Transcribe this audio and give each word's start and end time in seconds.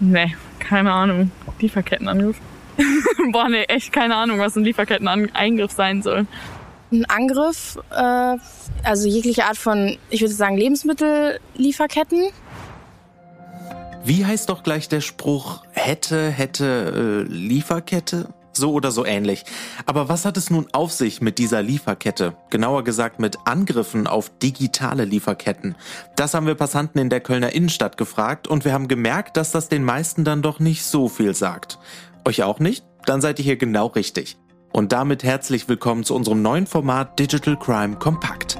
Nee, 0.00 0.34
keine 0.58 0.92
Ahnung. 0.92 1.30
Lieferkettenangriff. 1.60 2.36
Boah, 3.32 3.48
nee, 3.48 3.64
echt 3.64 3.92
keine 3.92 4.14
Ahnung, 4.14 4.38
was 4.38 4.56
ein 4.56 4.64
Lieferketteneingriff 4.64 5.72
sein 5.72 6.02
soll. 6.02 6.26
Ein 6.92 7.04
Angriff, 7.06 7.78
äh, 7.90 8.36
also 8.84 9.08
jegliche 9.08 9.44
Art 9.44 9.58
von, 9.58 9.98
ich 10.10 10.20
würde 10.20 10.32
sagen, 10.32 10.56
Lebensmittellieferketten. 10.56 12.30
Wie 14.04 14.24
heißt 14.24 14.48
doch 14.48 14.62
gleich 14.62 14.88
der 14.88 15.00
Spruch, 15.00 15.64
hätte, 15.72 16.30
hätte, 16.30 17.26
äh, 17.28 17.32
Lieferkette? 17.32 18.28
So 18.58 18.72
oder 18.72 18.90
so 18.90 19.06
ähnlich. 19.06 19.44
Aber 19.86 20.08
was 20.08 20.24
hat 20.24 20.36
es 20.36 20.50
nun 20.50 20.66
auf 20.72 20.92
sich 20.92 21.22
mit 21.22 21.38
dieser 21.38 21.62
Lieferkette? 21.62 22.36
Genauer 22.50 22.84
gesagt 22.84 23.20
mit 23.20 23.38
Angriffen 23.46 24.06
auf 24.06 24.30
digitale 24.38 25.04
Lieferketten. 25.04 25.76
Das 26.16 26.34
haben 26.34 26.46
wir 26.46 26.56
Passanten 26.56 26.98
in 26.98 27.08
der 27.08 27.20
Kölner 27.20 27.54
Innenstadt 27.54 27.96
gefragt 27.96 28.46
und 28.48 28.64
wir 28.64 28.72
haben 28.72 28.88
gemerkt, 28.88 29.36
dass 29.36 29.52
das 29.52 29.68
den 29.68 29.84
meisten 29.84 30.24
dann 30.24 30.42
doch 30.42 30.58
nicht 30.58 30.84
so 30.84 31.08
viel 31.08 31.34
sagt. 31.34 31.78
Euch 32.26 32.42
auch 32.42 32.58
nicht? 32.58 32.84
Dann 33.06 33.20
seid 33.20 33.38
ihr 33.38 33.44
hier 33.44 33.56
genau 33.56 33.86
richtig. 33.86 34.36
Und 34.72 34.92
damit 34.92 35.24
herzlich 35.24 35.68
willkommen 35.68 36.04
zu 36.04 36.14
unserem 36.14 36.42
neuen 36.42 36.66
Format 36.66 37.18
Digital 37.18 37.56
Crime 37.56 37.96
Compact. 37.96 38.58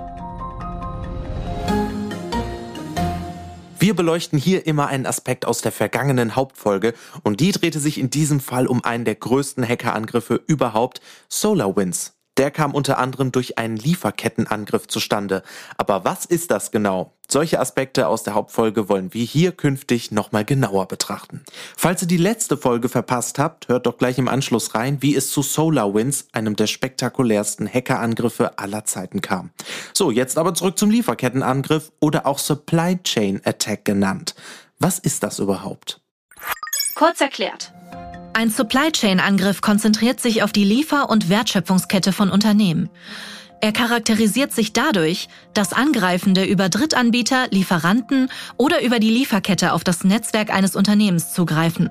Wir 3.89 3.97
beleuchten 3.97 4.39
hier 4.39 4.67
immer 4.67 4.89
einen 4.89 5.07
Aspekt 5.07 5.47
aus 5.47 5.63
der 5.63 5.73
vergangenen 5.73 6.37
Hauptfolge 6.37 6.93
und 7.23 7.41
die 7.41 7.53
drehte 7.53 7.81
sich 7.81 7.97
in 7.97 8.11
diesem 8.11 8.39
Fall 8.39 8.67
um 8.67 8.85
einen 8.85 9.07
der 9.07 9.15
größten 9.15 9.67
Hackerangriffe 9.67 10.43
überhaupt, 10.47 11.01
SolarWinds. 11.31 12.18
Der 12.39 12.53
kam 12.53 12.73
unter 12.73 12.99
anderem 12.99 13.33
durch 13.33 13.59
einen 13.59 13.77
Lieferkettenangriff 13.77 14.87
zustande. 14.87 15.43
Aber 15.77 16.05
was 16.05 16.25
ist 16.25 16.53
das 16.53 16.71
genau? 16.71 17.13
Solche 17.31 17.61
Aspekte 17.61 18.07
aus 18.07 18.23
der 18.23 18.35
Hauptfolge 18.35 18.89
wollen 18.89 19.13
wir 19.13 19.25
hier 19.25 19.53
künftig 19.53 20.13
nochmal 20.13 20.45
genauer 20.45 20.87
betrachten. 20.87 21.45
Falls 21.77 22.01
ihr 22.01 22.09
die 22.09 22.17
letzte 22.17 22.57
Folge 22.57 22.89
verpasst 22.89 23.39
habt, 23.39 23.69
hört 23.69 23.87
doch 23.87 23.99
gleich 23.99 24.19
im 24.19 24.29
Anschluss 24.29 24.75
rein, 24.75 25.03
wie 25.03 25.15
es 25.15 25.31
zu 25.31 25.43
SolarWinds, 25.43 26.29
einem 26.33 26.57
der 26.57 26.69
spektakulärsten 26.69 27.69
Hackerangriffe 27.69 28.59
aller 28.59 28.85
Zeiten 28.85 29.21
kam. 29.21 29.51
So, 29.93 30.11
jetzt 30.11 30.39
aber 30.39 30.55
zurück 30.55 30.79
zum 30.79 30.91
Lieferkettenangriff 30.91 31.93
oder 32.01 32.25
auch 32.25 32.39
Supply 32.39 32.99
Chain 33.03 33.43
Attack 33.45 33.85
genannt. 33.85 34.35
Was 34.79 34.99
ist 35.01 35.25
das 35.25 35.41
überhaupt? 35.41 36.01
Kurz 36.95 37.21
erklärt. 37.21 37.73
Ein 38.39 38.51
Supply 38.51 38.93
Chain 38.93 39.19
Angriff 39.19 39.63
konzentriert 39.63 40.21
sich 40.21 40.45
auf 40.45 40.53
die 40.53 40.63
Liefer- 40.63 41.11
und 41.11 41.29
Wertschöpfungskette 41.29 42.13
von 42.13 42.31
Unternehmen. 42.31 42.89
Er 43.61 43.73
charakterisiert 43.73 44.53
sich 44.53 44.73
dadurch, 44.73 45.29
dass 45.55 45.73
Angreifende 45.73 46.45
über 46.45 46.69
Drittanbieter, 46.69 47.49
Lieferanten 47.51 48.31
oder 48.57 48.81
über 48.85 49.01
die 49.01 49.11
Lieferkette 49.11 49.73
auf 49.73 49.83
das 49.83 50.05
Netzwerk 50.05 50.51
eines 50.55 50.77
Unternehmens 50.77 51.33
zugreifen. 51.33 51.91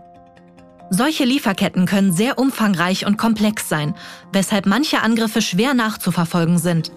Solche 0.89 1.26
Lieferketten 1.26 1.86
können 1.86 2.14
sehr 2.14 2.39
umfangreich 2.39 3.06
und 3.06 3.17
komplex 3.17 3.67
sein, 3.67 3.94
weshalb 4.32 4.67
manche 4.67 5.02
Angriffe 5.02 5.42
schwer 5.42 5.73
nachzuverfolgen 5.73 6.59
sind. 6.59 6.94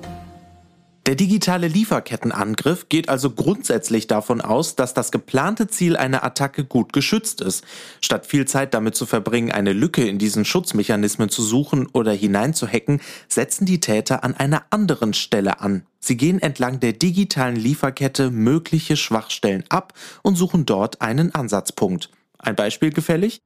Der 1.11 1.17
digitale 1.17 1.67
Lieferkettenangriff 1.67 2.89
geht 2.89 3.09
also 3.09 3.33
grundsätzlich 3.33 4.07
davon 4.07 4.41
aus, 4.41 4.77
dass 4.77 4.95
das 4.95 5.11
geplante 5.11 5.67
Ziel 5.67 5.97
einer 5.97 6.23
Attacke 6.23 6.65
gut 6.65 6.93
geschützt 6.93 7.41
ist. 7.41 7.65
Statt 8.01 8.27
viel 8.27 8.47
Zeit 8.47 8.75
damit 8.75 8.95
zu 8.95 9.07
verbringen, 9.07 9.51
eine 9.51 9.73
Lücke 9.73 10.07
in 10.07 10.21
diesen 10.21 10.45
Schutzmechanismen 10.45 11.29
zu 11.29 11.43
suchen 11.43 11.89
oder 11.93 12.13
hineinzuhacken, 12.13 13.01
setzen 13.27 13.67
die 13.67 13.81
Täter 13.81 14.23
an 14.23 14.37
einer 14.37 14.63
anderen 14.71 15.13
Stelle 15.13 15.59
an. 15.59 15.85
Sie 15.99 16.17
gehen 16.17 16.41
entlang 16.41 16.79
der 16.79 16.93
digitalen 16.93 17.57
Lieferkette 17.57 18.31
mögliche 18.31 18.97
Schwachstellen 18.97 19.65
ab 19.69 19.95
und 20.23 20.37
suchen 20.37 20.65
dort 20.65 21.01
einen 21.01 21.35
Ansatzpunkt. 21.35 22.11
Ein 22.39 22.55
Beispiel 22.55 22.93
gefällig? 22.93 23.43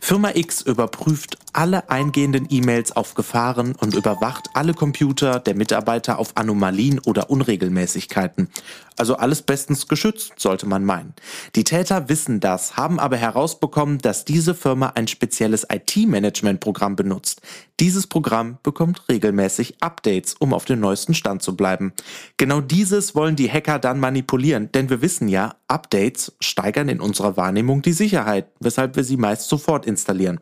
Firma 0.00 0.30
X 0.34 0.62
überprüft 0.62 1.36
alle 1.56 1.88
eingehenden 1.88 2.46
E-Mails 2.50 2.92
auf 2.92 3.14
Gefahren 3.14 3.74
und 3.76 3.94
überwacht 3.94 4.50
alle 4.52 4.74
Computer 4.74 5.40
der 5.40 5.54
Mitarbeiter 5.54 6.18
auf 6.18 6.36
Anomalien 6.36 6.98
oder 7.00 7.30
Unregelmäßigkeiten. 7.30 8.50
Also 8.98 9.16
alles 9.16 9.42
bestens 9.42 9.88
geschützt, 9.88 10.34
sollte 10.36 10.66
man 10.66 10.84
meinen. 10.84 11.14
Die 11.54 11.64
Täter 11.64 12.08
wissen 12.08 12.40
das, 12.40 12.76
haben 12.76 12.98
aber 12.98 13.16
herausbekommen, 13.16 13.98
dass 13.98 14.24
diese 14.24 14.54
Firma 14.54 14.92
ein 14.94 15.06
spezielles 15.06 15.66
IT-Management-Programm 15.70 16.96
benutzt. 16.96 17.42
Dieses 17.78 18.06
Programm 18.06 18.58
bekommt 18.62 19.02
regelmäßig 19.08 19.76
Updates, 19.80 20.34
um 20.34 20.54
auf 20.54 20.64
dem 20.64 20.80
neuesten 20.80 21.14
Stand 21.14 21.42
zu 21.42 21.56
bleiben. 21.56 21.92
Genau 22.38 22.60
dieses 22.62 23.14
wollen 23.14 23.36
die 23.36 23.50
Hacker 23.50 23.78
dann 23.78 24.00
manipulieren, 24.00 24.72
denn 24.72 24.88
wir 24.88 25.02
wissen 25.02 25.28
ja, 25.28 25.56
Updates 25.68 26.32
steigern 26.40 26.88
in 26.88 27.00
unserer 27.00 27.36
Wahrnehmung 27.36 27.82
die 27.82 27.92
Sicherheit, 27.92 28.46
weshalb 28.60 28.96
wir 28.96 29.04
sie 29.04 29.18
meist 29.18 29.48
sofort 29.48 29.84
installieren. 29.84 30.40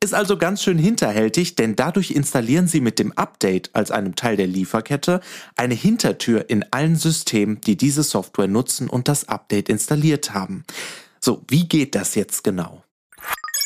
Ist 0.00 0.14
also 0.14 0.36
ganz 0.36 0.62
schön 0.62 0.78
hinterhältig, 0.78 1.56
denn 1.56 1.74
dadurch 1.74 2.12
installieren 2.12 2.68
Sie 2.68 2.80
mit 2.80 3.00
dem 3.00 3.10
Update 3.12 3.74
als 3.74 3.90
einem 3.90 4.14
Teil 4.14 4.36
der 4.36 4.46
Lieferkette 4.46 5.20
eine 5.56 5.74
Hintertür 5.74 6.48
in 6.48 6.64
allen 6.70 6.94
Systemen, 6.94 7.60
die 7.60 7.76
diese 7.76 8.04
Software 8.04 8.46
nutzen 8.46 8.88
und 8.88 9.08
das 9.08 9.28
Update 9.28 9.68
installiert 9.68 10.32
haben. 10.34 10.62
So, 11.18 11.42
wie 11.48 11.66
geht 11.66 11.96
das 11.96 12.14
jetzt 12.14 12.44
genau? 12.44 12.84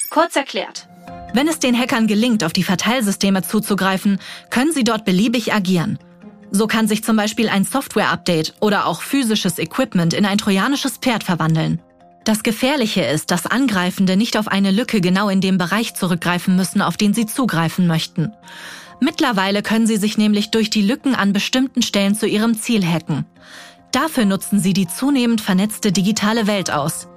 Kurz 0.09 0.35
erklärt. 0.35 0.89
Wenn 1.35 1.49
es 1.49 1.59
den 1.59 1.79
Hackern 1.79 2.07
gelingt, 2.07 2.45
auf 2.45 2.55
die 2.55 2.65
Verteilsysteme 2.65 3.43
zuzugreifen, 3.43 4.19
können 4.49 4.73
sie 4.73 4.85
dort 4.85 5.05
beliebig 5.05 5.53
agieren. 5.53 5.99
So 6.51 6.67
kann 6.67 6.89
sich 6.89 7.05
zum 7.05 7.17
Beispiel 7.17 7.51
ein 7.51 7.65
Software-Update 7.65 8.55
oder 8.61 8.87
auch 8.87 9.03
physisches 9.03 9.59
Equipment 9.59 10.15
in 10.15 10.25
ein 10.25 10.39
trojanisches 10.39 10.97
Pferd 10.97 11.25
verwandeln. 11.25 11.83
Das 12.25 12.45
Gefährliche 12.45 13.03
ist, 13.03 13.31
dass 13.31 13.47
Angreifende 13.47 14.17
nicht 14.17 14.37
auf 14.37 14.47
eine 14.47 14.71
Lücke 14.71 15.01
genau 15.01 15.29
in 15.29 15.41
dem 15.41 15.59
Bereich 15.59 15.95
zurückgreifen 15.95 16.55
müssen, 16.55 16.81
auf 16.81 16.97
den 16.97 17.15
sie 17.15 17.27
zugreifen 17.27 17.87
möchten. 17.87 18.33
Mittlerweile 19.01 19.63
können 19.63 19.89
sie 19.89 19.97
sich 19.97 20.17
nämlich 20.17 20.53
durch 20.53 20.71
die 20.71 20.83
Lücken 20.83 21.17
an 21.17 21.33
bestimmten 21.33 21.83
Stellen 21.83 22.15
zu 22.15 22.27
ihrem 22.27 22.55
Ziel 22.55 22.87
hacken. 22.87 23.27
Dafür 23.91 24.25
nutzen 24.25 24.61
sie 24.61 24.73
die 24.73 24.87
zunehmend 24.87 25.41
vernetzte 25.41 25.91
digitale 25.91 26.47
Welt 26.47 26.71
aus. 26.71 27.09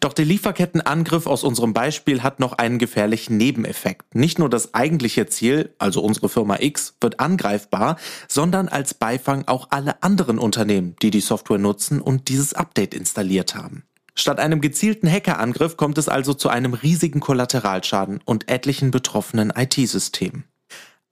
Doch 0.00 0.14
der 0.14 0.24
Lieferkettenangriff 0.24 1.26
aus 1.26 1.44
unserem 1.44 1.74
Beispiel 1.74 2.22
hat 2.22 2.40
noch 2.40 2.54
einen 2.54 2.78
gefährlichen 2.78 3.36
Nebeneffekt. 3.36 4.14
Nicht 4.14 4.38
nur 4.38 4.48
das 4.48 4.72
eigentliche 4.72 5.26
Ziel, 5.26 5.74
also 5.78 6.00
unsere 6.00 6.30
Firma 6.30 6.56
X, 6.58 6.94
wird 7.02 7.20
angreifbar, 7.20 7.96
sondern 8.26 8.68
als 8.68 8.94
Beifang 8.94 9.46
auch 9.46 9.68
alle 9.70 10.02
anderen 10.02 10.38
Unternehmen, 10.38 10.96
die 11.02 11.10
die 11.10 11.20
Software 11.20 11.58
nutzen 11.58 12.00
und 12.00 12.28
dieses 12.28 12.54
Update 12.54 12.94
installiert 12.94 13.54
haben. 13.54 13.84
Statt 14.14 14.40
einem 14.40 14.62
gezielten 14.62 15.10
Hackerangriff 15.10 15.76
kommt 15.76 15.98
es 15.98 16.08
also 16.08 16.32
zu 16.32 16.48
einem 16.48 16.72
riesigen 16.72 17.20
Kollateralschaden 17.20 18.20
und 18.24 18.50
etlichen 18.50 18.90
betroffenen 18.90 19.52
IT-Systemen. 19.54 20.44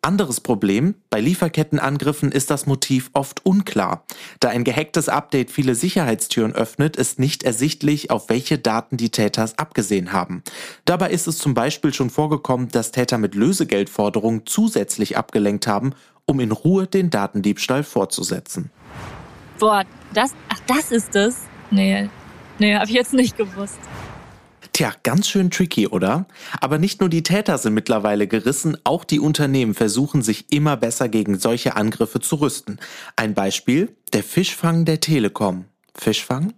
Anderes 0.01 0.41
Problem, 0.41 0.95
bei 1.11 1.21
Lieferkettenangriffen 1.21 2.31
ist 2.31 2.51
das 2.51 2.67
Motiv 2.67 3.11
oft 3.15 3.45
unklar. 3.45 4.05
Da 4.39 4.49
ein 4.49 4.63
gehacktes 4.63 5.09
Update 5.09 5.51
viele 5.51 5.75
Sicherheitstüren 5.75 6.55
öffnet, 6.55 6.97
ist 6.97 7.19
nicht 7.19 7.43
ersichtlich, 7.43 8.13
auf 8.13 8.29
welche 8.29 8.59
Daten 8.59 8.97
die 8.97 9.11
Täter 9.11 9.51
abgesehen 9.57 10.13
haben. 10.13 10.45
Dabei 10.85 11.11
ist 11.11 11.27
es 11.27 11.39
zum 11.39 11.53
Beispiel 11.55 11.93
schon 11.93 12.11
vorgekommen, 12.11 12.69
dass 12.69 12.93
Täter 12.93 13.19
mit 13.19 13.35
Lösegeldforderungen 13.35 14.43
zusätzlich 14.47 15.17
abgelenkt 15.17 15.67
haben, 15.67 15.95
um 16.27 16.39
in 16.39 16.53
Ruhe 16.53 16.87
den 16.87 17.11
Datendiebstahl 17.11 17.83
fortzusetzen. 17.83 18.71
Boah, 19.59 19.83
das, 20.15 20.33
ach, 20.49 20.61
das 20.69 20.93
ist 20.93 21.17
es? 21.17 21.39
Nee, 21.73 22.09
nee, 22.61 22.77
hab 22.77 22.89
ich 22.89 22.95
jetzt 22.95 23.15
nicht 23.15 23.37
gewusst. 23.37 23.81
Tja, 24.79 24.93
ganz 25.03 25.29
schön 25.29 25.51
tricky, 25.51 25.89
oder? 25.89 26.29
Aber 26.61 26.79
nicht 26.79 27.01
nur 27.01 27.09
die 27.09 27.25
Täter 27.25 27.59
sind 27.59 27.75
mittlerweile 27.75 28.29
gerissen, 28.29 28.77
auch 28.85 29.03
die 29.03 29.19
Unternehmen 29.19 29.75
versuchen 29.75 30.23
sich 30.23 30.53
immer 30.53 30.77
besser 30.77 31.09
gegen 31.09 31.37
solche 31.37 31.75
Angriffe 31.75 32.21
zu 32.21 32.37
rüsten. 32.37 32.79
Ein 33.17 33.35
Beispiel, 33.35 33.97
der 34.13 34.23
Fischfang 34.23 34.85
der 34.85 35.01
Telekom. 35.01 35.65
Fischfang? 35.97 36.53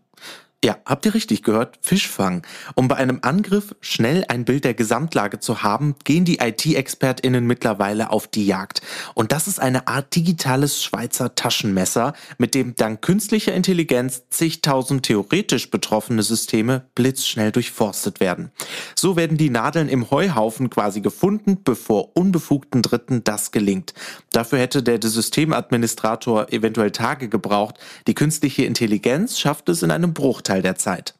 Ja, 0.62 0.76
habt 0.90 1.06
ihr 1.06 1.14
richtig 1.14 1.42
gehört? 1.44 1.78
Fischfang. 1.80 2.42
Um 2.74 2.88
bei 2.88 2.96
einem 2.96 3.20
Angriff 3.22 3.74
schnell 3.80 4.24
ein 4.28 4.44
Bild 4.44 4.64
der 4.64 4.74
Gesamtlage 4.74 5.38
zu 5.38 5.62
haben, 5.62 5.94
gehen 6.04 6.24
die 6.24 6.40
IT-ExpertInnen 6.40 7.46
mittlerweile 7.46 8.10
auf 8.10 8.26
die 8.26 8.44
Jagd. 8.44 8.82
Und 9.14 9.32
das 9.32 9.46
ist 9.46 9.60
eine 9.60 9.86
Art 9.86 10.14
digitales 10.14 10.82
Schweizer 10.82 11.34
Taschenmesser, 11.34 12.12
mit 12.38 12.54
dem 12.54 12.74
dank 12.74 13.02
künstlicher 13.02 13.54
Intelligenz 13.54 14.24
zigtausend 14.30 15.04
theoretisch 15.04 15.70
betroffene 15.70 16.24
Systeme 16.24 16.84
blitzschnell 16.94 17.52
durchforstet 17.52 18.18
werden. 18.18 18.50
So 18.96 19.14
werden 19.14 19.38
die 19.38 19.50
Nadeln 19.50 19.88
im 19.88 20.10
Heuhaufen 20.10 20.70
quasi 20.70 21.00
gefunden, 21.00 21.58
bevor 21.62 22.16
unbefugten 22.16 22.82
Dritten 22.82 23.22
das 23.22 23.52
gelingt. 23.52 23.94
Dafür 24.32 24.58
hätte 24.58 24.82
der 24.82 24.98
Systemadministrator 25.00 26.52
eventuell 26.52 26.90
Tage 26.90 27.28
gebraucht. 27.28 27.76
Die 28.08 28.14
künstliche 28.14 28.64
Intelligenz 28.64 29.38
schafft 29.38 29.68
es 29.68 29.84
in 29.84 29.92
einem 29.92 30.14
Bruchteil 30.14 30.62
der 30.62 30.74
Zeit. 30.80 31.14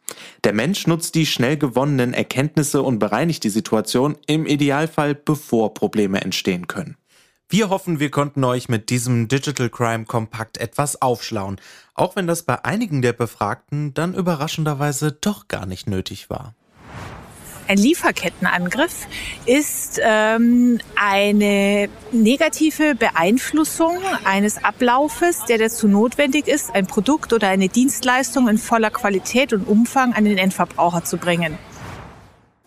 Der 0.45 0.53
Mensch 0.53 0.87
nutzt 0.87 1.15
die 1.15 1.27
schnell 1.27 1.57
gewonnenen 1.57 2.15
Erkenntnisse 2.15 2.83
und 2.83 2.99
bereinigt 2.99 3.45
die 3.45 3.51
Situation 3.51 4.17
im 4.27 4.47
Idealfall, 4.47 5.15
bevor 5.15 5.75
Probleme 5.75 6.21
entstehen 6.21 6.67
können. 6.67 6.97
Wir 7.49 7.69
hoffen, 7.69 7.99
wir 7.99 8.13
konnten 8.13 8.45
euch 8.45 8.69
mit 8.69 8.91
diesem 8.91 9.27
Digital 9.27 9.71
Crime 9.71 10.05
Kompakt 10.05 10.59
etwas 10.59 11.03
aufschlauen, 11.03 11.61
auch 11.95 12.15
wenn 12.15 12.29
das 12.29 12.45
bei 12.45 12.65
einigen 12.65 13.03
der 13.03 13.13
Befragten 13.13 13.93
dann 13.93 14.15
überraschenderweise 14.15 15.11
doch 15.11 15.49
gar 15.49 15.67
nicht 15.67 15.89
nötig 15.89 16.31
war. 16.31 16.55
Ein 17.71 17.79
Lieferkettenangriff 17.79 19.07
ist 19.47 20.01
ähm, 20.03 20.81
eine 20.97 21.89
negative 22.11 22.97
Beeinflussung 22.97 23.99
eines 24.25 24.65
Ablaufes, 24.65 25.45
der 25.45 25.59
dazu 25.59 25.87
notwendig 25.87 26.49
ist, 26.49 26.75
ein 26.75 26.89
Produkt 26.89 27.33
oder 27.33 27.47
eine 27.47 27.69
Dienstleistung 27.69 28.49
in 28.49 28.59
voller 28.59 28.91
Qualität 28.91 29.53
und 29.53 29.69
Umfang 29.69 30.15
an 30.15 30.25
den 30.25 30.37
Endverbraucher 30.37 31.05
zu 31.05 31.17
bringen. 31.17 31.57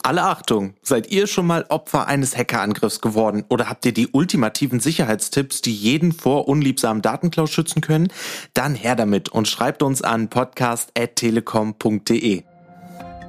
Alle 0.03 0.23
Achtung, 0.23 0.73
seid 0.83 1.11
ihr 1.11 1.27
schon 1.27 1.47
mal 1.47 1.65
Opfer 1.67 2.07
eines 2.07 2.38
Hackerangriffs 2.38 3.01
geworden 3.01 3.44
oder 3.49 3.67
habt 3.67 3.85
ihr 3.85 3.94
die 3.94 4.07
ultimativen 4.07 4.79
Sicherheitstipps, 4.79 5.61
die 5.61 5.75
jeden 5.75 6.13
vor 6.13 6.47
unliebsamen 6.47 7.01
Datenklau 7.01 7.47
schützen 7.47 7.81
können? 7.81 8.07
Dann 8.53 8.73
her 8.73 8.95
damit 8.95 9.27
und 9.27 9.49
schreibt 9.49 9.83
uns 9.83 10.01
an 10.01 10.29
podcast.telekom.de. 10.29 12.44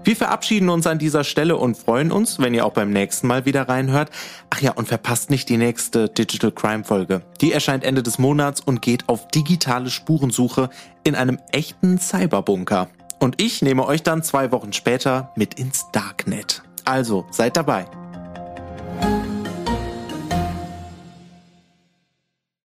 Wir 0.05 0.17
verabschieden 0.17 0.69
uns 0.69 0.87
an 0.87 0.99
dieser 0.99 1.25
Stelle 1.25 1.57
und 1.57 1.79
freuen 1.79 2.13
uns, 2.13 2.39
wenn 2.39 2.53
ihr 2.53 2.67
auch 2.67 2.75
beim 2.75 2.91
nächsten 2.91 3.27
Mal 3.27 3.47
wieder 3.47 3.71
reinhört. 3.71 4.11
Ach 4.51 4.61
ja, 4.61 4.73
und 4.73 4.87
verpasst 4.87 5.31
nicht 5.31 5.49
die 5.49 5.57
nächste 5.57 6.11
Digital 6.11 6.53
Crime 6.53 6.85
Folge. 6.85 7.23
Die 7.41 7.53
erscheint 7.53 7.85
Ende 7.85 8.03
des 8.03 8.19
Monats 8.19 8.61
und 8.61 8.83
geht 8.83 9.09
auf 9.09 9.29
digitale 9.29 9.89
Spurensuche 9.89 10.69
in 11.05 11.15
einem 11.15 11.39
echten 11.53 11.99
Cyberbunker. 11.99 12.89
Und 13.19 13.41
ich 13.41 13.63
nehme 13.63 13.87
euch 13.87 14.03
dann 14.03 14.23
zwei 14.23 14.53
Wochen 14.53 14.75
später 14.75 15.33
mit 15.37 15.59
ins 15.59 15.87
Darknet. 15.91 16.63
Also 16.85 17.25
seid 17.31 17.57
dabei. 17.57 17.87